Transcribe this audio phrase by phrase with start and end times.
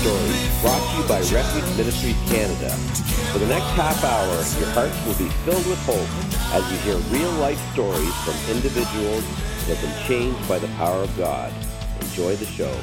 [0.00, 2.70] Brought to you by Refuge Ministries Canada.
[3.34, 6.96] For the next half hour, your hearts will be filled with hope as you hear
[7.10, 9.22] real life stories from individuals
[9.66, 11.52] that have been changed by the power of God.
[12.00, 12.74] Enjoy the show.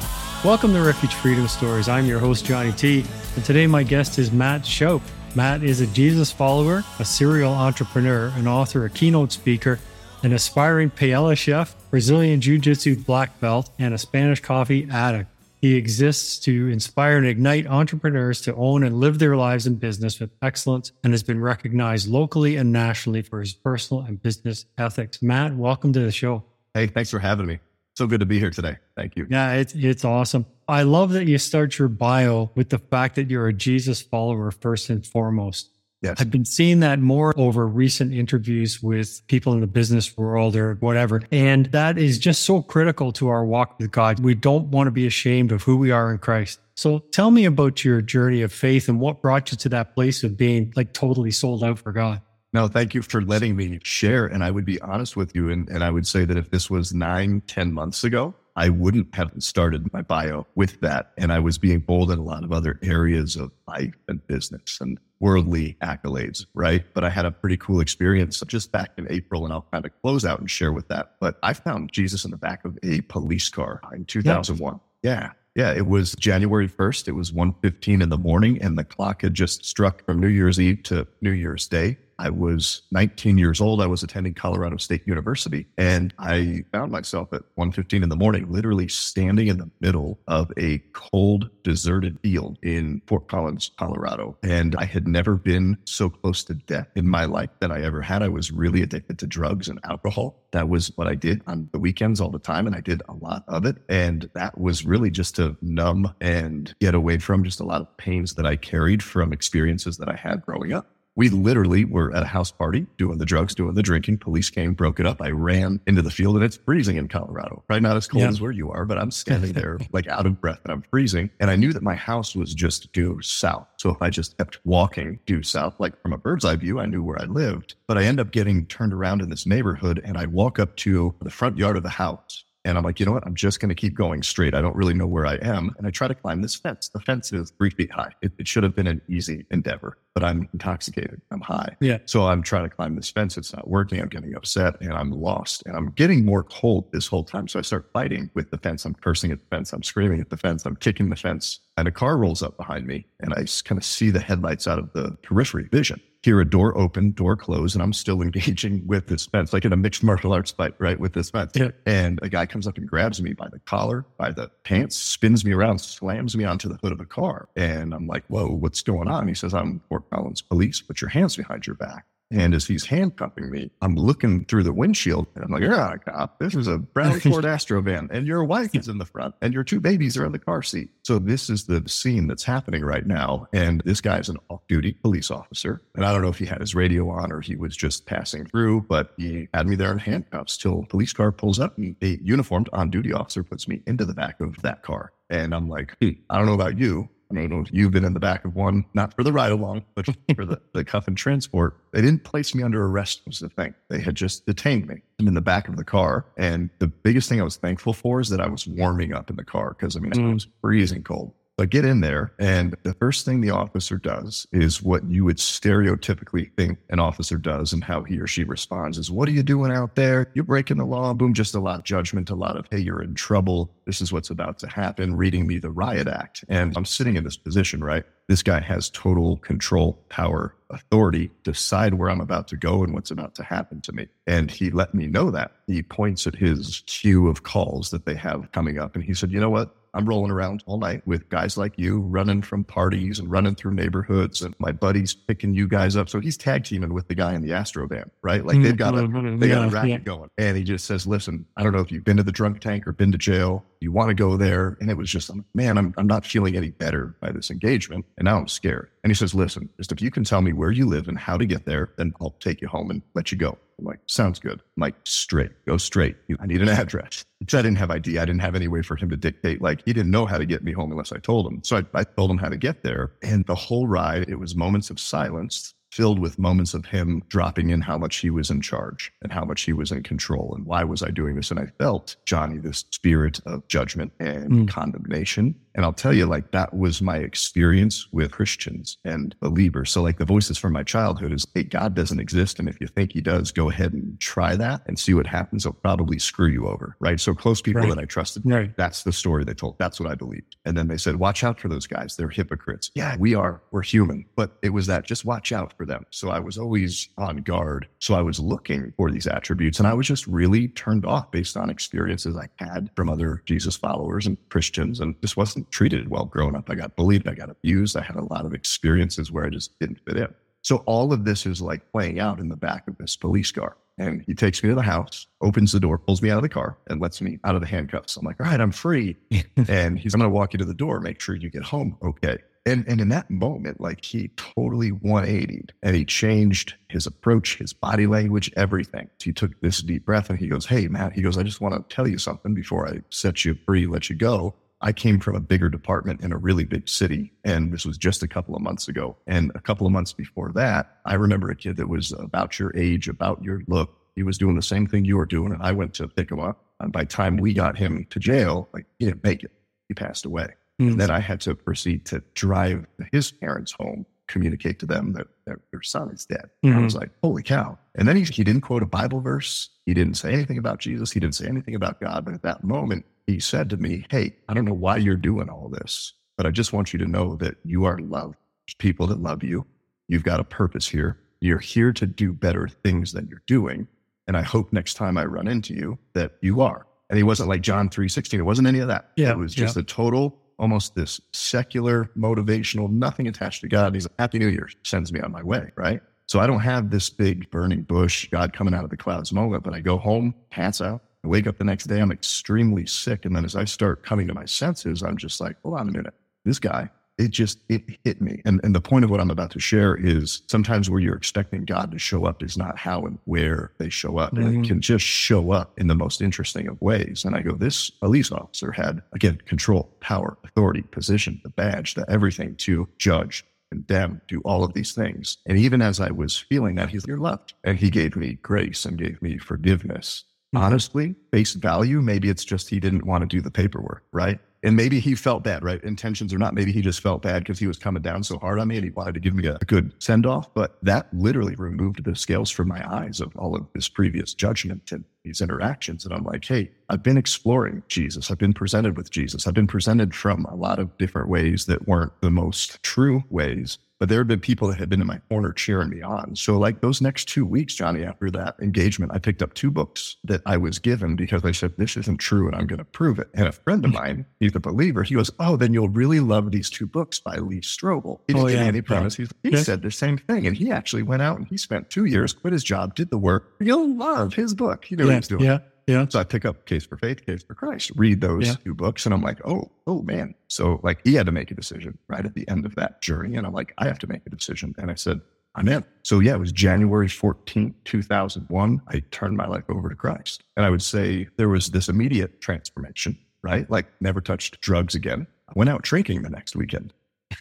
[0.44, 1.88] Welcome to Refuge Freedom Stories.
[1.88, 5.02] I'm your host, Johnny T, and today my guest is Matt Shoup.
[5.34, 9.80] Matt is a Jesus follower, a serial entrepreneur, an author, a keynote speaker,
[10.22, 15.28] an aspiring paella chef, Brazilian Jiu Jitsu black belt, and a Spanish coffee addict.
[15.60, 20.20] He exists to inspire and ignite entrepreneurs to own and live their lives in business
[20.20, 25.20] with excellence and has been recognized locally and nationally for his personal and business ethics.
[25.20, 26.44] Matt, welcome to the show.
[26.74, 27.58] Hey, thanks for having me.
[27.96, 28.76] So good to be here today.
[28.96, 29.26] Thank you.
[29.28, 30.46] Yeah, it's it's awesome.
[30.68, 34.52] I love that you start your bio with the fact that you're a Jesus follower
[34.52, 35.70] first and foremost.
[36.00, 36.16] Yes.
[36.20, 40.74] I've been seeing that more over recent interviews with people in the business world or
[40.74, 41.22] whatever.
[41.32, 44.20] And that is just so critical to our walk with God.
[44.20, 46.60] We don't want to be ashamed of who we are in Christ.
[46.76, 50.22] So tell me about your journey of faith and what brought you to that place
[50.22, 52.22] of being like totally sold out for God.
[52.52, 54.24] No, thank you for letting me share.
[54.26, 55.50] And I would be honest with you.
[55.50, 59.14] And, and I would say that if this was nine, ten months ago, I wouldn't
[59.14, 61.12] have started my bio with that.
[61.18, 64.78] And I was being bold in a lot of other areas of life and business
[64.80, 66.84] and worldly accolades, right?
[66.94, 69.92] But I had a pretty cool experience just back in April, and I'll kind of
[70.02, 71.16] close out and share with that.
[71.20, 74.80] But I found Jesus in the back of a police car in 2001.
[75.02, 75.32] Yeah.
[75.54, 77.08] Yeah, it was January 1st.
[77.08, 80.60] It was 1.15 in the morning, and the clock had just struck from New Year's
[80.60, 81.98] Eve to New Year's Day.
[82.18, 83.80] I was 19 years old.
[83.80, 88.50] I was attending Colorado State University and I found myself at 1:15 in the morning
[88.50, 94.36] literally standing in the middle of a cold deserted field in Fort Collins, Colorado.
[94.42, 98.02] And I had never been so close to death in my life that I ever
[98.02, 98.22] had.
[98.22, 100.42] I was really addicted to drugs and alcohol.
[100.52, 103.14] That was what I did on the weekends all the time and I did a
[103.14, 107.60] lot of it and that was really just to numb and get away from just
[107.60, 110.97] a lot of pains that I carried from experiences that I had growing up.
[111.18, 114.18] We literally were at a house party doing the drugs, doing the drinking.
[114.18, 115.20] Police came, broke it up.
[115.20, 117.64] I ran into the field and it's freezing in Colorado.
[117.68, 117.82] right?
[117.82, 118.28] not as cold Yeah.
[118.28, 121.28] as where you are, but I'm standing there like out of breath and I'm freezing.
[121.40, 123.66] And I knew that my house was just due south.
[123.78, 126.86] So if I just kept walking due south, like from a bird's eye view, I
[126.86, 127.74] knew where I lived.
[127.88, 131.16] But I end up getting turned around in this neighborhood and I walk up to
[131.20, 132.44] the front yard of the house.
[132.64, 133.26] And I'm like, you know what?
[133.26, 134.54] I'm just going to keep going straight.
[134.54, 135.74] I don't really know where I am.
[135.78, 136.88] And I try to climb this fence.
[136.88, 138.12] The fence is three feet high.
[138.20, 141.22] It, it should have been an easy endeavor, but I'm intoxicated.
[141.30, 141.76] I'm high.
[141.80, 141.98] Yeah.
[142.04, 143.36] So I'm trying to climb this fence.
[143.36, 144.00] It's not working.
[144.00, 147.48] I'm getting upset and I'm lost and I'm getting more cold this whole time.
[147.48, 148.84] So I start fighting with the fence.
[148.84, 149.72] I'm cursing at the fence.
[149.72, 150.66] I'm screaming at the fence.
[150.66, 153.84] I'm kicking the fence and a car rolls up behind me and I kind of
[153.84, 156.00] see the headlights out of the periphery vision.
[156.28, 159.72] Hear a door open, door close, and I'm still engaging with this fence, like in
[159.72, 161.00] a mixed martial arts fight, right?
[161.00, 161.52] With this fence.
[161.54, 161.70] Yeah.
[161.86, 165.42] And a guy comes up and grabs me by the collar, by the pants, spins
[165.42, 167.48] me around, slams me onto the hood of the car.
[167.56, 169.26] And I'm like, whoa, what's going on?
[169.26, 170.82] He says, I'm Fort Collins police.
[170.82, 172.04] Put your hands behind your back.
[172.30, 175.94] And as he's handcuffing me, I'm looking through the windshield and I'm like, you're not
[175.94, 176.38] a cop.
[176.38, 179.54] This is a brown Ford Astro van and your wife is in the front and
[179.54, 180.90] your two babies are in the car seat.
[181.04, 183.46] So this is the scene that's happening right now.
[183.52, 185.80] And this guy's an off duty police officer.
[185.94, 188.44] And I don't know if he had his radio on or he was just passing
[188.44, 192.18] through, but he had me there in handcuffs till police car pulls up and a
[192.22, 195.12] uniformed on duty officer puts me into the back of that car.
[195.30, 198.14] And I'm like, hmm, I don't know about you, I don't know you've been in
[198.14, 201.16] the back of one, not for the ride along, but for the, the cuff and
[201.16, 201.76] transport.
[201.92, 203.74] They didn't place me under arrest, was the thing.
[203.90, 205.02] They had just detained me.
[205.18, 206.24] I'm in the back of the car.
[206.36, 209.36] And the biggest thing I was thankful for is that I was warming up in
[209.36, 210.34] the car because I mean, it mm.
[210.34, 211.32] was freezing cold.
[211.60, 215.38] I get in there, and the first thing the officer does is what you would
[215.38, 219.42] stereotypically think an officer does and how he or she responds is, What are you
[219.42, 220.30] doing out there?
[220.34, 221.12] You're breaking the law.
[221.14, 223.70] Boom, just a lot of judgment, a lot of, Hey, you're in trouble.
[223.86, 226.44] This is what's about to happen, reading me the riot act.
[226.48, 228.04] And I'm sitting in this position, right?
[228.28, 233.10] This guy has total control, power, authority, decide where I'm about to go and what's
[233.10, 234.08] about to happen to me.
[234.26, 235.52] And he let me know that.
[235.66, 238.94] He points at his queue of calls that they have coming up.
[238.94, 239.74] And he said, You know what?
[239.94, 243.74] I'm rolling around all night with guys like you running from parties and running through
[243.74, 246.08] neighborhoods and my buddies picking you guys up.
[246.08, 248.44] So he's tag teaming with the guy in the Astro van, right?
[248.44, 249.40] Like they've got a, Mhm.
[249.40, 249.98] they got a racket yeah.
[249.98, 250.30] going.
[250.38, 252.86] And he just says, listen, I don't know if you've been to the drunk tank
[252.86, 253.64] or been to jail.
[253.80, 254.76] You want to go there.
[254.80, 258.04] And it was just, man, I'm, I'm not feeling any better by this engagement.
[258.16, 258.90] And now I'm scared.
[259.02, 261.36] And he says, listen, just if you can tell me where you live and how
[261.36, 263.56] to get there, then I'll take you home and let you go.
[263.78, 264.60] I'm like, sounds good.
[264.76, 266.16] I'm like, straight, go straight.
[266.40, 267.24] I need an address.
[267.38, 268.18] Which I didn't have ID.
[268.18, 269.62] I didn't have any way for him to dictate.
[269.62, 271.60] Like he didn't know how to get me home unless I told him.
[271.62, 273.12] So I, I told him how to get there.
[273.22, 277.70] And the whole ride, it was moments of silence filled with moments of him dropping
[277.70, 280.66] in how much he was in charge and how much he was in control and
[280.66, 281.50] why was I doing this?
[281.50, 284.68] And I felt, Johnny, this spirit of judgment and Mm.
[284.68, 285.54] condemnation.
[285.78, 289.92] And I'll tell you, like, that was my experience with Christians and believers.
[289.92, 292.58] So, like, the voices from my childhood is, hey, God doesn't exist.
[292.58, 295.62] And if you think he does, go ahead and try that and see what happens.
[295.62, 296.96] He'll probably screw you over.
[296.98, 297.20] Right.
[297.20, 297.90] So, close people Right.
[297.90, 298.76] that I trusted, Right.
[298.76, 299.78] that's the story they told.
[299.78, 300.56] That's what I believed.
[300.64, 302.16] And then they said, watch out for those guys.
[302.16, 302.90] They're hypocrites.
[302.96, 303.62] Yeah, we are.
[303.70, 304.24] We're human.
[304.34, 306.06] But it was that just watch out for them.
[306.10, 307.86] So I was always on guard.
[308.00, 311.56] So I was looking for these attributes and I was just really turned off based
[311.56, 316.24] on experiences I had from other Jesus followers and Christians and this wasn't treated well
[316.24, 316.70] growing up.
[316.70, 317.26] I got bullied.
[317.26, 317.96] I got abused.
[317.96, 320.34] I had a lot of experiences where I just didn't fit in.
[320.62, 323.76] So all of this is like playing out in the back of this police car.
[323.98, 326.48] And he takes me to the house, opens the door, pulls me out of the
[326.48, 328.16] car, and lets me out of the handcuffs.
[328.16, 329.16] I'm like, all right, I'm free.
[329.68, 331.96] and he's, I'm going to walk you to the door, make sure you get home
[332.02, 332.38] okay.
[332.68, 337.72] And, and in that moment, like he totally 180'd and he changed his approach, his
[337.72, 339.08] body language, everything.
[339.22, 341.74] He took this deep breath and he goes, Hey, Matt, he goes, I just want
[341.74, 344.54] to tell you something before I set you free, let you go.
[344.80, 348.22] I came from a bigger department in a really big city, and this was just
[348.22, 349.16] a couple of months ago.
[349.26, 352.76] And a couple of months before that, I remember a kid that was about your
[352.76, 353.96] age, about your look.
[354.14, 356.40] He was doing the same thing you were doing, and I went to pick him
[356.40, 356.64] up.
[356.80, 359.50] And by the time we got him to jail, like he didn't make it.
[359.88, 360.48] He passed away.
[360.80, 360.92] Mm.
[360.92, 365.26] And then I had to proceed to drive his parents home, communicate to them that,
[365.46, 366.50] that their son is dead.
[366.62, 367.78] And I was like, holy cow.
[367.96, 369.70] And then he, he didn't quote a Bible verse.
[369.86, 371.10] He didn't say anything about Jesus.
[371.10, 372.24] He didn't say anything about God.
[372.24, 375.48] But at that moment, he said to me, Hey, I don't know why you're doing
[375.50, 378.36] all this, but I just want you to know that you are loved.
[378.66, 379.66] There's people that love you.
[380.08, 381.20] You've got a purpose here.
[381.40, 383.86] You're here to do better things than you're doing.
[384.26, 386.86] And I hope next time I run into you that you are.
[387.10, 388.38] And he wasn't like John 3.16.
[388.38, 389.10] It wasn't any of that.
[389.16, 393.94] Yeah, It was just a total, almost this secular, motivational, nothing attached to God.
[393.94, 394.68] He's like, Happy New Year.
[394.84, 395.70] Sends me on my way.
[395.76, 396.00] Right.
[396.26, 399.64] So I don't have this big burning bush, God coming out of the clouds moment,
[399.64, 401.02] but I go home, pants out.
[401.28, 403.26] I wake up the next day, I'm extremely sick.
[403.26, 405.92] And then as I start coming to my senses, I'm just like, hold on a
[405.92, 406.14] minute.
[406.46, 406.88] This guy,
[407.18, 408.40] it just, it hit me.
[408.46, 411.66] And, and the point of what I'm about to share is sometimes where you're expecting
[411.66, 414.32] God to show up is not how and where they show up.
[414.32, 414.64] And Mhm.
[414.64, 417.26] it can just show up in the most interesting of ways.
[417.26, 422.10] And I go, this police officer had, again, control, power, authority, position, the badge, the
[422.10, 425.36] everything to judge, condemn, do all of these things.
[425.44, 427.52] And even as I was feeling that, he's, you're loved.
[427.64, 430.24] And he gave me grace and gave me forgiveness.
[430.54, 430.60] Mhm.
[430.60, 434.38] Honestly, face value, maybe it's just he didn't want to do the paperwork, right?
[434.64, 435.80] And maybe he felt bad, right?
[435.84, 438.58] Intentions or not, maybe he just felt bad because he was coming down so hard
[438.58, 440.52] on me and he wanted to give me a good send off.
[440.52, 444.90] But that literally removed the scales from my eyes of all of this previous judgment
[444.90, 446.04] and these interactions.
[446.04, 448.32] And I'm like, hey, I've been exploring Jesus.
[448.32, 449.46] I've been presented with Jesus.
[449.46, 453.78] I've been presented from a lot of different ways that weren't the most true ways.
[453.98, 456.36] But there had been people that had been in my corner cheering me on.
[456.36, 460.16] So, like those next two weeks, Johnny, after that engagement, I picked up two books
[460.24, 463.18] that I was given because I said, This isn't true and I'm going to prove
[463.18, 463.28] it.
[463.34, 463.94] And a friend of mm.
[463.94, 467.36] mine, he's a believer, he goes, Oh, then you'll really love these two books by
[467.36, 468.20] Lee Strobel.
[468.28, 469.02] He didn't Oh, yeah, any yeah.
[469.02, 469.62] He's, he Yeah.
[469.62, 470.46] said the same thing.
[470.46, 473.18] And he actually went out and he spent two years, quit his job, did the
[473.18, 473.52] work.
[473.60, 474.84] You'll love his book.
[474.84, 475.44] He knew what he was doing.
[475.44, 476.06] yeah, yeah.
[476.08, 478.54] So I pick up Case for Faith, Case for Christ, read those Yeah.
[478.64, 480.34] two books, and I'm like, oh, oh man.
[480.46, 483.36] So like he had to make a decision right at the end of that journey.
[483.36, 484.74] And I'm like, I have to make a decision.
[484.78, 485.20] And I said,
[485.54, 485.84] I'm in.
[486.04, 488.82] So yeah, it was January 14th, 2001.
[488.88, 490.44] I turned my life over to Christ.
[490.56, 493.68] And I would say there was this immediate transformation, right?
[493.68, 495.26] Like never touched drugs again.
[495.48, 496.92] I went out drinking the next weekend.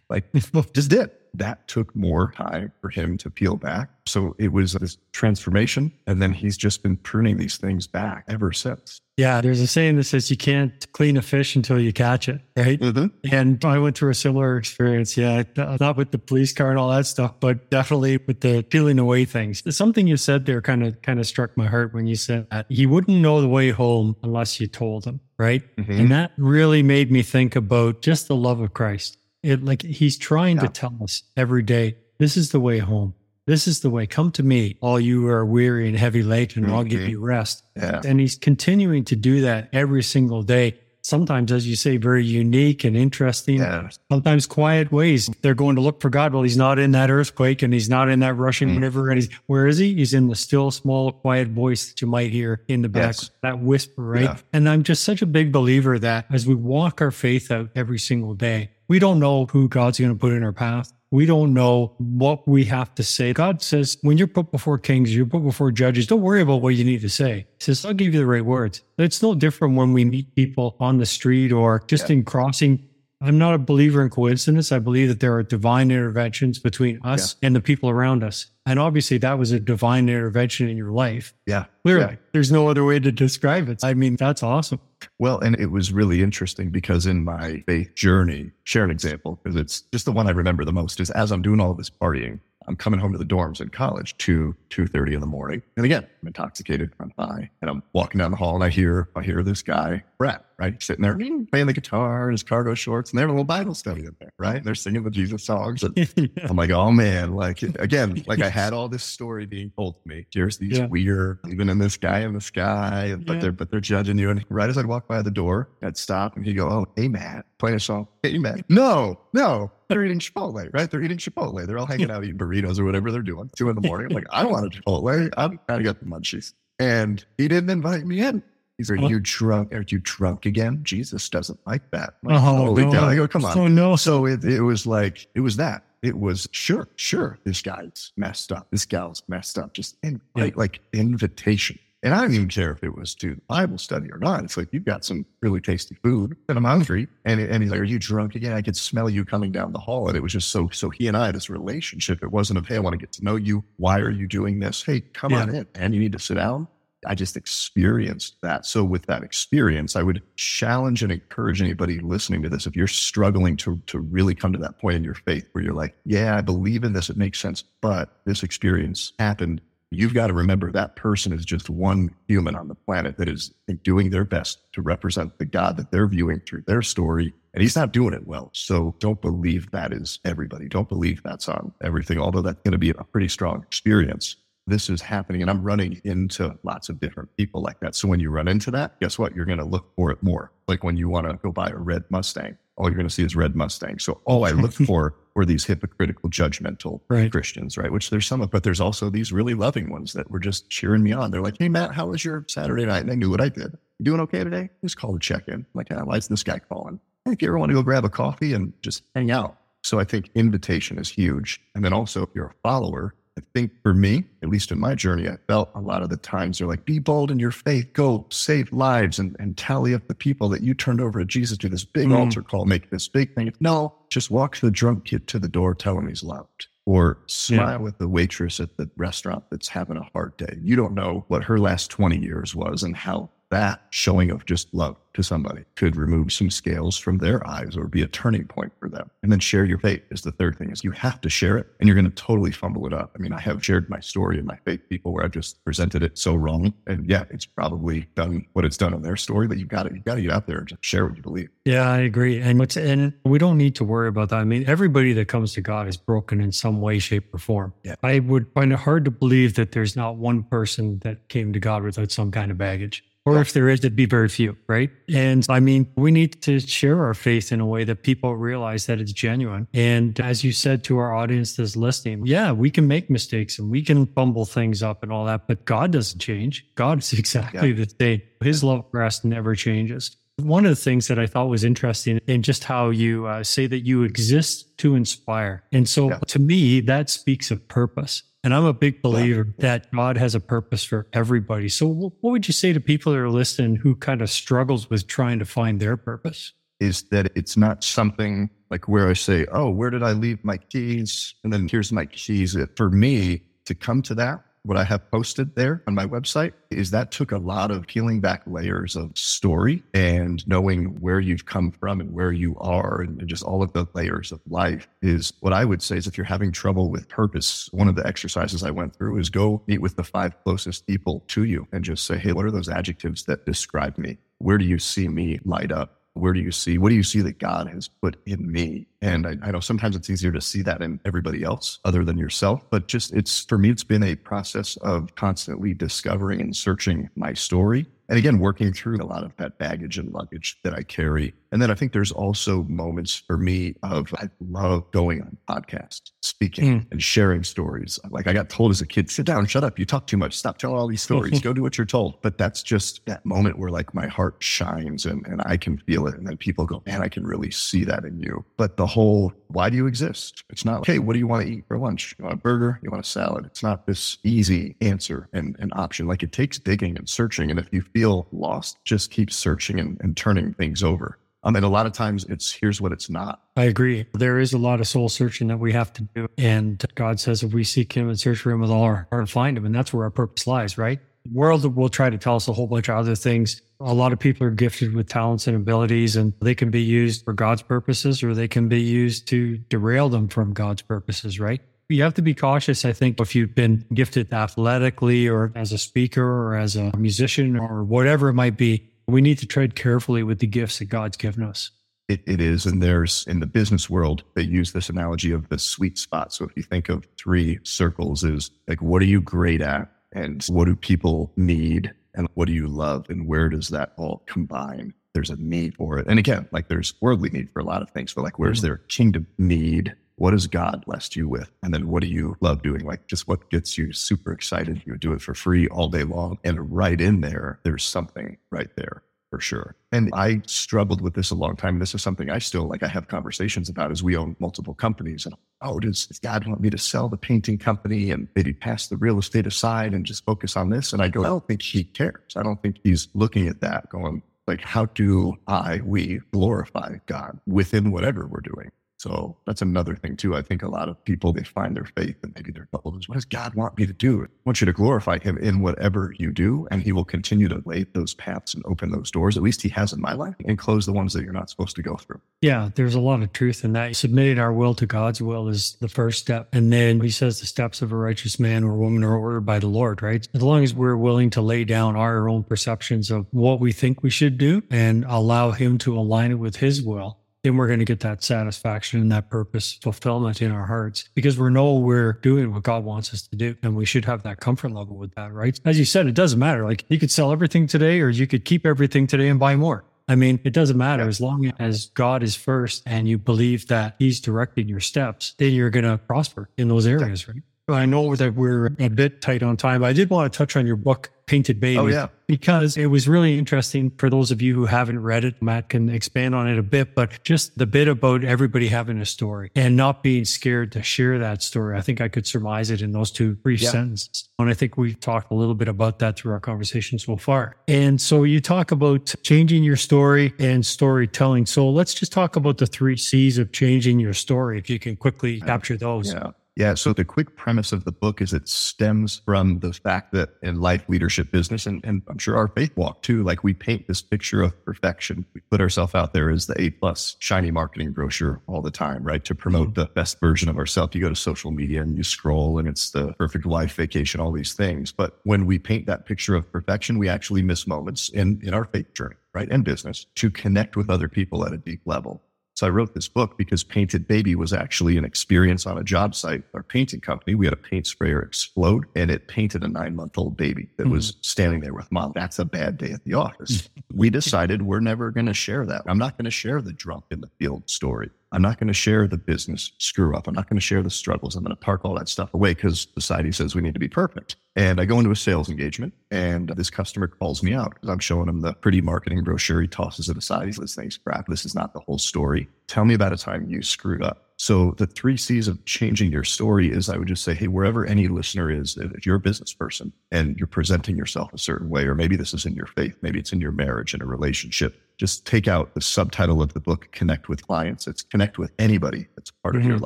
[0.10, 0.26] Like
[0.74, 1.12] just did.
[1.38, 3.90] That took more time for him to peel back.
[4.06, 5.92] So it was this transformation.
[6.06, 9.00] And then he's just been pruning these things back ever since.
[9.18, 12.40] Yeah, there's a saying that says you can't clean a fish until you catch it,
[12.56, 12.80] right?
[12.80, 13.08] Mm-hmm.
[13.34, 15.18] And I went through a similar experience.
[15.18, 19.00] Yeah, not with the police car and all that stuff, but definitely with the peeling
[19.00, 19.64] away things.
[19.76, 22.68] Something you said there kind of kind of struck my heart when you said that
[22.70, 25.64] he wouldn't know the way home unless you told him, right?
[25.78, 25.92] Mm-hmm.
[25.94, 29.18] And that really made me think about just the love of Christ.
[29.48, 30.64] It like he's trying Yeah.
[30.64, 33.14] to tell us every day, this is the way home.
[33.46, 34.06] This is the way.
[34.06, 36.76] Come to me, all you are weary and heavy laden, and mm-hmm.
[36.76, 37.64] I'll give you rest.
[37.78, 38.02] Yeah.
[38.04, 40.80] And he's continuing to do that every single day.
[41.08, 43.60] Sometimes, as you say, very unique and interesting.
[43.60, 43.88] Yeah.
[44.12, 45.30] Sometimes quiet ways.
[45.42, 46.34] They're going to look for God.
[46.34, 48.82] Well, he's not in that earthquake and he's not in that rushing Mm.
[48.82, 49.10] river.
[49.10, 49.96] And he's where is he?
[49.96, 53.16] He's in the still, small, quiet voice that you might hear in the back.
[53.16, 53.32] Yes.
[53.42, 54.24] That whisper, right?
[54.24, 54.38] Yeah.
[54.52, 58.00] And I'm just such a big believer that as we walk our faith out every
[58.00, 60.92] single day, we don't know who God's going to put in our path.
[61.10, 63.32] We don't know what we have to say.
[63.34, 66.76] God says, when you're put before kings, you're put before judges, don't worry about what
[66.76, 67.48] you need to say.
[67.60, 68.82] He says, I'll give you the right words.
[68.98, 72.84] It's no different when we meet people on the street or just in crossing.
[73.20, 74.72] I'm not a believer in coincidence.
[74.72, 78.48] I believe that there are divine interventions between us and the people around us.
[78.68, 81.34] And obviously, that was a divine intervention in your life.
[81.48, 81.66] Yeah.
[81.84, 82.16] Clearly, Yeah.
[82.34, 83.84] there's no other way to describe it.
[83.84, 84.80] I mean, that's awesome.
[85.20, 89.56] Well, and it was really interesting because in my faith journey, share an example because
[89.56, 92.40] it's just the one I remember the most is as I'm doing all this partying,
[92.68, 95.86] I'm coming home to the dorms in college two two thirty in the morning, and
[95.86, 99.24] again I'm intoxicated, I'm high, and I'm walking down the hall and I hear I
[99.24, 101.44] hear this guy Brett right sitting there mm-hmm.
[101.46, 104.16] playing the guitar in his cargo shorts, and they have a little Bible study in
[104.20, 104.58] there, right?
[104.58, 105.84] And they're singing the Jesus songs.
[105.84, 106.28] And yeah.
[106.50, 110.02] I'm like, oh man, like again, like I had all this story being told to
[110.06, 110.26] me.
[110.34, 110.88] Here's these Yeah.
[110.88, 113.40] weird, even in this guy in the sky, but Yeah.
[113.40, 114.30] they're but they're judging you.
[114.30, 117.08] And right as I'd walk by the door, I'd stop and he'd go, Oh, hey
[117.08, 118.08] Matt, playing a song.
[118.24, 118.70] Hey Matt.
[118.70, 119.72] No, no.
[119.90, 120.92] They're eating Chipotle, right?
[120.92, 121.66] They're eating Chipotle.
[121.66, 123.50] They're all hanging out eating burritos or whatever they're doing.
[123.56, 124.08] Two in the morning.
[124.10, 125.34] I'm like, I don't want a Chipotle.
[125.38, 126.54] I'm kind of got the munchies.
[126.80, 128.44] And he didn't invite me in.
[128.78, 129.08] He's like, Are Huh?
[129.10, 129.74] you drunk?
[129.74, 130.80] Are you drunk again?
[130.84, 132.16] Jesus doesn't like that.
[132.26, 132.72] I'm uh-huh.
[132.72, 133.02] like, Oh, no.
[133.04, 133.58] I go, come on.
[133.58, 133.96] Oh, no.
[133.96, 135.84] So it, it was like, it was that.
[136.04, 138.68] It was sure, sure, this guy's messed up.
[138.72, 139.74] This gal's messed up.
[139.74, 140.44] Just in, Yeah.
[140.46, 141.80] like, like invitation.
[142.04, 144.44] And I don't even care if it was to Bible study or not.
[144.44, 147.08] It's like, you've got some really tasty food and I'm hungry.
[147.26, 148.54] And, and he's like, Are you drunk again?
[148.54, 150.08] I could smell you coming down the hall.
[150.08, 152.76] And it was just so, so he and I, this relationship, it wasn't of, Hey,
[152.76, 153.64] I want to get to know you.
[153.78, 154.84] Why are you doing this?
[154.84, 155.42] Hey, come Yeah.
[155.42, 155.68] on in.
[155.74, 156.68] And you need to sit down.
[157.06, 158.66] I just experienced that.
[158.66, 162.66] So with that experience, I would challenge and encourage anybody listening to this.
[162.66, 165.74] If you're struggling to, to really come to that point in your faith where you're
[165.74, 167.10] like, yeah, I believe in this.
[167.10, 167.64] It makes sense.
[167.82, 169.62] But this experience happened.
[169.92, 173.54] You've got to remember that person is just one human on the planet that is
[173.84, 177.34] doing their best to represent the God that they're viewing through their story.
[177.54, 178.50] And he's not doing it well.
[178.54, 180.68] So don't believe that is everybody.
[180.68, 184.36] Don't believe that's on everything, although that's going to be a pretty strong experience
[184.68, 187.96] this is happening and I'm running into lots of different people like that.
[187.96, 189.36] So when you run into that, guess what?
[189.36, 190.52] You're going to look for it more.
[190.68, 193.24] Like when you want to go buy a red Mustang, all you're going to see
[193.24, 193.98] is red Mustang.
[193.98, 197.32] So all I look for were these hypocritical, judgmental Right.
[197.32, 197.92] Christians, right?
[197.92, 201.02] Which there's some of, but there's also these really loving ones that were just cheering
[201.02, 201.32] me on.
[201.32, 203.00] They're like, Hey, Matt, how was your Saturday night?
[203.02, 203.78] And they knew what I did.
[204.00, 204.70] You doing okay today?
[204.84, 205.66] Just call to check in.
[205.74, 207.00] Like, ah, why is this guy calling?
[207.26, 209.58] Hey, if you ever want to go grab a coffee and just hang out.
[209.84, 211.62] So I think invitation is huge.
[211.74, 214.96] And then also if you're a follower, I think for me, at least in my
[214.96, 217.94] journey, I felt a lot of the times they're like, be bold in your faith,
[217.94, 221.58] go save lives and, and tally up the people that you turned over to Jesus,
[221.58, 222.18] do this big Mm.
[222.18, 223.54] altar call, make this big thing.
[223.60, 226.68] No, just walk the drunk kid to the door, tell him he's loved.
[226.86, 230.58] Or smile with the waitress at the restaurant that's having a hard day.
[230.62, 234.74] You don't know what her last 20 years was and how that showing of just
[234.74, 238.72] love to somebody could remove some scales from their eyes or be a turning point
[238.80, 239.10] for them.
[239.24, 241.66] And then share your faith is the third thing is you have to share it
[241.80, 243.16] and you're going to totally fumble it up.
[243.16, 246.04] I mean, I have shared my story and my faith people where I've just presented
[246.04, 246.72] it so wrong.
[246.86, 249.94] And yeah, it's probably done what it's done in their story, but you've got to,
[249.96, 251.50] you've got to get out there and just share what you believe.
[251.66, 252.40] Yeah, I agree.
[252.40, 254.38] And what's and we don't need to worry about that.
[254.38, 257.74] I mean, everybody that comes to God is broken in some way, shape, or form.
[257.84, 257.96] Yeah.
[258.04, 261.60] I would find it hard to believe that there's not one person that came to
[261.60, 263.04] God without some kind of baggage.
[263.28, 264.90] Or if there is, it'd be very few, right?
[265.14, 268.86] And I mean, we need to share our faith in a way that people realize
[268.86, 269.68] that it's genuine.
[269.74, 273.70] And as you said to our audience that's listening, yeah, we can make mistakes and
[273.70, 276.66] we can bumble things up and all that, but God doesn't change.
[276.76, 278.22] God is exactly the same.
[278.42, 280.16] His love for us never changes.
[280.38, 283.66] One of the things that I thought was interesting in just how you uh, say
[283.66, 285.64] that you exist to inspire.
[285.72, 286.20] And so Yeah.
[286.28, 288.22] to me, that speaks of purpose.
[288.48, 291.68] And I'm a big believer that God has a purpose for everybody.
[291.68, 295.06] So what would you say to people that are listening who kind of struggles with
[295.06, 296.54] trying to find their purpose?
[296.80, 300.56] is that it's not something like where I say, Oh, where did I leave my
[300.56, 301.36] keys?
[301.44, 302.56] And then here's my keys.
[302.78, 306.92] For me to come to that what I have posted there on my website is
[306.92, 311.72] that took a lot of peeling back layers of story and knowing where you've come
[311.72, 315.54] from and where you are and just all of the layers of life is what
[315.54, 318.72] I would say is if you're having trouble with purpose, one of the exercises I
[318.72, 322.18] went through is go meet with the five closest people to you and just say,
[322.18, 324.18] Hey, what are those adjectives that describe me?
[324.40, 326.02] Where do you see me light up?
[326.14, 328.88] Where do you see, what do you see that God has put in me?
[329.02, 332.18] And I, I, know sometimes it's easier to see that in everybody else other than
[332.18, 337.10] yourself, but just it's for me, it's been a process of constantly discovering and searching
[337.16, 337.86] my story.
[338.10, 341.62] And again, working through a lot of that baggage and luggage that I carry and
[341.62, 346.82] then I think there's also moments for me of I love going on podcasts, speaking
[346.82, 346.92] mm.
[346.92, 348.00] and sharing stories.
[348.10, 349.80] Like I got told as a kid, sit down, shut up.
[349.80, 350.38] You talk too much.
[350.38, 351.40] Stop telling all these stories.
[351.40, 352.22] Go do what you're told.
[352.22, 356.08] But that's just that moment where like my heart shines and, and I can feel
[356.08, 356.16] it.
[356.16, 358.44] And then people go, man, I can really see that in you.
[358.58, 360.44] But the whole, why do you exist?
[360.50, 362.16] It's not like, hey, what do you want to eat for lunch?
[362.18, 362.80] You want a burger?
[362.82, 363.46] You want a salad?
[363.46, 366.08] It's not this easy answer and an option.
[366.08, 367.52] Like it takes digging and searching.
[367.52, 371.20] And if you feel lost, just keep searching and, and turning things over.
[371.44, 373.42] Um, and a lot of times it's here's what it's not.
[373.56, 374.06] I agree.
[374.14, 376.28] There is a lot of soul searching that we have to do.
[376.38, 379.22] And God says if we seek him and search for him with all our heart,
[379.22, 379.66] and find him.
[379.66, 381.00] And that's where our purpose lies, right?
[381.32, 383.62] World will try to tell us a whole bunch of other things.
[383.80, 387.24] A lot of people are gifted with talents and abilities, and they can be used
[387.24, 391.62] for God's purposes or they can be used to derail them from God's purposes, right?
[391.90, 395.78] You have to be cautious, I think, if you've been gifted athletically or as a
[395.78, 400.24] speaker or as a musician or whatever it might be we need to tread carefully
[400.24, 401.72] with the gifts that God's given us.
[402.10, 402.66] It, it is.
[402.66, 406.34] And there's in the business world, they use this analogy of the sweet spot.
[406.34, 409.90] So if you think of three circles, is like, what are you great at?
[410.18, 411.94] And what do people need?
[412.16, 413.08] And what do you love?
[413.10, 414.96] And where does that all combine?
[415.14, 416.08] There's a need for it.
[416.08, 418.68] And again, like there's worldly need for a lot of things, but like, where's mm-hmm.
[418.68, 419.96] their kingdom need?
[420.16, 421.52] What does God blessed you with?
[421.62, 422.84] And then what do you love doing?
[422.84, 424.82] Like just what gets you super excited?
[424.86, 426.40] You do it for free all day long.
[426.44, 429.76] And right in there, there's something right there for sure.
[429.92, 431.80] And I struggled with this a long time.
[431.80, 435.26] This is something I still like I have conversations about as we own multiple companies.
[435.26, 438.88] And oh, does, does God want me to sell the painting company and maybe pass
[438.88, 440.94] the real estate aside and just focus on this?
[440.94, 442.34] And I go, I don't think he cares.
[442.36, 447.40] I don't think he's looking at that going, like, how do I, we glorify God
[447.46, 448.72] within whatever we're doing?
[448.98, 450.36] So that's another thing too.
[450.36, 453.08] I think a lot of people they find their faith and maybe they're troubled.
[453.08, 454.24] What does God want me to do?
[454.24, 457.62] I want you to glorify Him in whatever you do, and He will continue to
[457.66, 459.38] lay those paths and open those doors.
[459.38, 461.76] At least He has in my life, and close the ones that you're not supposed
[461.76, 462.20] to go through.
[462.42, 463.96] Yeah, there's a lot of truth in that.
[463.96, 467.46] Submitting our will to God's will is the first step, and then He says the
[467.46, 470.02] steps of a righteous man or woman are ordered by the Lord.
[470.02, 470.28] Right?
[470.34, 474.02] As long as we're willing to lay down our own perceptions of what we think
[474.02, 477.80] we should do and allow Him to align it with His will then we're going
[477.80, 482.14] to get that satisfaction and that purpose fulfillment in our hearts because we know we're
[482.14, 483.56] doing what God wants us to do.
[483.64, 485.58] And we should have that comfort level with that, right?
[485.64, 486.66] As you said, it doesn't matter.
[486.66, 489.86] Like you could sell everything today or you could keep everything today and buy more.
[490.10, 493.96] I mean, it doesn't matter as long as God is first and you believe that
[493.98, 497.44] He's directing your steps, then you're going to prosper in those areas, right?
[497.70, 500.56] I know that we're a bit tight on time, but I did want to touch
[500.56, 501.78] on your book, Painted Baby.
[501.78, 502.08] Oh, yeah.
[502.28, 505.42] Because it was really interesting for those of you who haven't read it.
[505.42, 509.06] Matt can expand on it a bit, but just the bit about everybody having a
[509.06, 511.78] story and not being scared to share that story.
[511.78, 513.72] I think I could surmise it in those two brief yeah.
[513.72, 514.30] sentences.
[514.40, 517.58] And I think we've talked a little bit about that through our conversation so far.
[517.68, 521.46] And so you talk about changing your story and storytelling.
[521.46, 524.58] So let's just talk about the three C's of changing your story.
[524.58, 526.14] If you can quickly capture those.
[526.14, 526.32] Yeah.
[526.58, 526.74] Yeah.
[526.74, 530.60] So the quick premise of the book is it stems from the fact that in
[530.60, 534.02] life, leadership, business, and, and I'm sure our faith walk too, like we paint this
[534.02, 535.24] picture of perfection.
[535.36, 539.04] We put ourselves out there as the A plus shiny marketing brochure all the time,
[539.04, 539.24] right?
[539.26, 539.82] To promote mm-hmm.
[539.82, 540.96] the best version of ourselves.
[540.96, 544.32] You go to social media and you scroll and it's the perfect life vacation, all
[544.32, 544.92] these things.
[544.92, 548.66] But when we paint that picture of perfection, we actually miss moments in, in our
[548.66, 549.48] faith journey, right?
[549.52, 552.24] And business to connect with other people at a deep level.
[552.58, 556.16] So I wrote this book because Painted Baby was actually an experience on a job
[556.16, 556.42] site.
[556.56, 560.18] Our painting company, we had a paint sprayer explode and it painted a nine month
[560.18, 562.14] old baby that mm was standing there with mom.
[562.16, 563.70] That's a bad day at the office.
[563.94, 565.84] we decided we're never going to share that.
[565.86, 568.10] I'm not going to share the drunk in the field story.
[568.32, 570.28] I'm not going to share the business screw up.
[570.28, 571.36] I'm not going to share the struggles.
[571.36, 573.88] I'm going to park all that stuff away because society says we need to be
[573.88, 574.36] perfect.
[574.56, 578.00] And I go into a sales engagement and this customer calls me out because I'm
[578.00, 579.62] showing him the pretty marketing brochure.
[579.62, 580.48] He tosses it aside.
[580.48, 581.28] He says, Thanks, crap.
[581.28, 582.50] This is not the whole story.
[582.68, 584.27] Tell me about a time you screwed up.
[584.38, 587.86] So the three C's of changing your story is I would just say, hey, wherever
[587.86, 591.86] any listener is, if you're a business person and you're presenting yourself a certain way,
[591.86, 594.80] or maybe this is in your faith, maybe it's in your marriage and a relationship,
[594.98, 597.88] just take out the subtitle of the book, Connect with Clients.
[597.88, 599.62] It's connect with anybody that's part mm-hmm.
[599.62, 599.86] of your mm-hmm.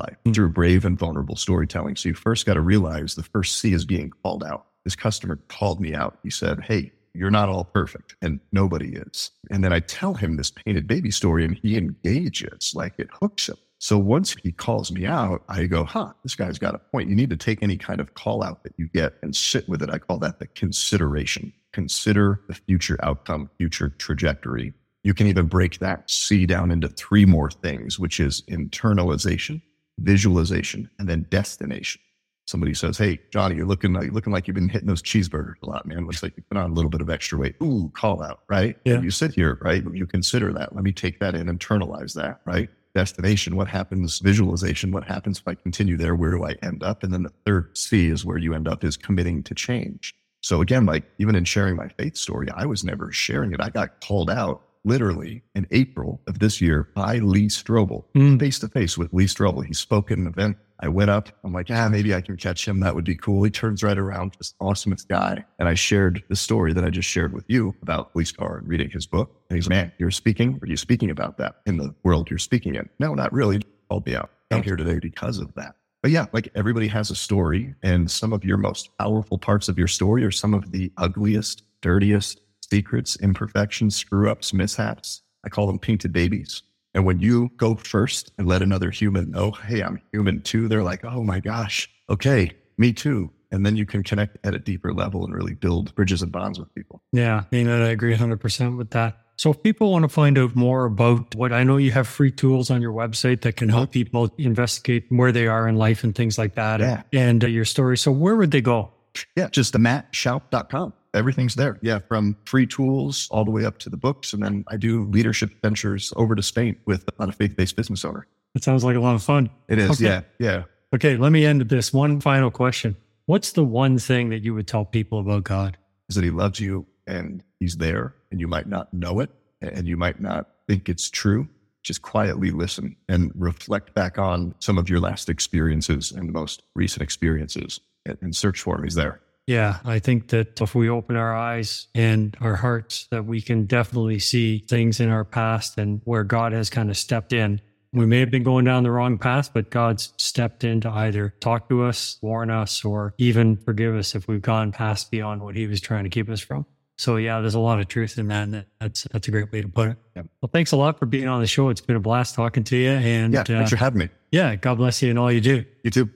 [0.00, 1.96] life through brave and vulnerable storytelling.
[1.96, 4.66] So you first got to realize the first C is being called out.
[4.84, 6.18] This customer called me out.
[6.22, 9.30] He said, Hey, you're not all perfect and nobody is.
[9.50, 13.48] And then I tell him this painted baby story and he engages like it hooks
[13.48, 13.56] him.
[13.82, 17.08] So once he calls me out, I go, huh, this guy's got a point.
[17.08, 19.82] You need to take any kind of call out that you get and sit with
[19.82, 19.90] it.
[19.90, 21.52] I call that the consideration.
[21.72, 24.72] Consider the future outcome, future trajectory.
[25.02, 29.60] You can even break that C down into three more things, which is internalization,
[29.98, 32.00] visualization, and then destination
[32.44, 35.66] somebody says, "Hey, Johnny, you're looking like looking like you've been hitting those cheeseburgers a
[35.66, 36.06] lot, man.
[36.06, 38.76] Looks like you put on a little bit of extra weight." Ooh, call out, right?
[38.84, 39.00] Yeah.
[39.00, 39.82] You sit here, right?
[39.92, 40.74] You consider that.
[40.74, 42.68] Let me take that in, internalize that, right?
[42.94, 43.56] Destination.
[43.56, 44.18] What happens?
[44.18, 44.92] Visualization.
[44.92, 46.14] What happens if I continue there?
[46.14, 47.02] Where do I end up?
[47.02, 50.14] And then the third C is where you end up is committing to change.
[50.42, 53.60] So again, like even in sharing my faith story, I was never sharing it.
[53.60, 58.04] I got called out literally in April of this year by Lee Strobel,
[58.38, 59.64] face to face with Lee Strobel.
[59.64, 60.56] He spoke at an event.
[60.80, 61.28] I went up.
[61.44, 62.80] I'm like, ah, maybe I can catch him.
[62.80, 63.44] That would be cool.
[63.44, 65.44] He turns right around, just awesomest guy.
[65.60, 68.68] And I shared the story that I just shared with you about Lee Carr and
[68.68, 69.30] reading his book.
[69.48, 70.58] And he's like, man, you're speaking.
[70.60, 72.88] Are you speaking about that in the world you're speaking in?
[72.98, 73.62] No, not really.
[73.88, 74.30] Called me out.
[74.50, 75.76] I'm here today because of that.
[76.02, 79.78] But yeah, like everybody has a story, and some of your most powerful parts of
[79.78, 82.40] your story are some of the ugliest, dirtiest,
[82.72, 85.20] secrets, imperfections, screw ups, mishaps.
[85.44, 86.62] I call them painted babies.
[86.94, 90.82] And when you go first and let another human know, hey, I'm human too, they're
[90.82, 93.30] like, oh my gosh, okay, me too.
[93.50, 96.58] And then you can connect at a deeper level and really build bridges and bonds
[96.58, 97.02] with people.
[97.12, 99.18] Yeah, you know, I agree 100% with that.
[99.36, 102.30] So if people want to find out more about what I know you have free
[102.30, 106.14] tools on your website that can help people investigate where they are in life and
[106.14, 107.02] things like that yeah.
[107.12, 107.98] and uh, your story.
[107.98, 108.92] So where would they go?
[109.36, 111.78] Yeah, just the mattshoup.com everything's there.
[111.82, 114.32] Yeah, from free tools all the way up to the books.
[114.32, 117.76] And then I do leadership ventures over to Spain with a lot of faith based
[117.76, 118.26] business owner.
[118.54, 119.50] That sounds like a lot of fun.
[119.68, 119.90] It is.
[119.92, 120.04] Okay.
[120.04, 120.20] Yeah.
[120.38, 120.62] Yeah.
[120.94, 121.16] Okay.
[121.16, 122.96] Let me end with this one final question.
[123.26, 125.78] What's the one thing that you would tell people about God?
[126.08, 129.86] Is that he loves you and he's there and you might not know it and
[129.86, 131.48] you might not think it's true.
[131.82, 136.62] Just quietly listen and reflect back on some of your last experiences and the most
[136.74, 138.84] recent experiences and search for him.
[138.84, 139.20] He's there.
[139.46, 143.66] Yeah, I think that if we open our eyes and our hearts, that we can
[143.66, 147.60] definitely see things in our past and where God has kind of stepped in.
[147.92, 151.34] We may have been going down the wrong path, but God's stepped in to either
[151.40, 155.56] talk to us, warn us, or even forgive us if we've gone past beyond what
[155.56, 156.64] He was trying to keep us from.
[156.96, 158.44] So yeah, there's a lot of truth in that.
[158.44, 159.96] And that's that's a great way to put it.
[160.14, 160.22] Yeah.
[160.40, 161.68] Well, thanks a lot for being on the show.
[161.68, 162.90] It's been a blast talking to you.
[162.90, 164.08] And yeah, thanks uh, for having me.
[164.30, 165.64] Yeah, God bless you and all you do.
[165.82, 166.10] You too.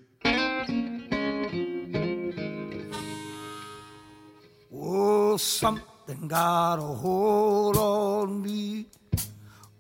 [5.37, 8.87] Something got a hold on me.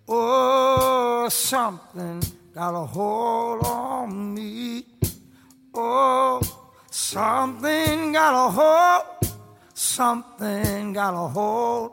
[0.08, 2.22] Oh, something
[2.54, 4.84] got a hold on me.
[5.74, 6.40] Oh,
[6.90, 9.34] something got a hold.
[9.74, 11.92] Something got a hold.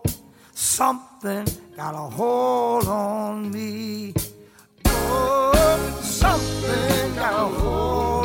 [0.53, 4.13] Something got a hold on me.
[4.85, 8.22] Oh, something got a hold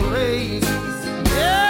[0.00, 1.69] Yeah.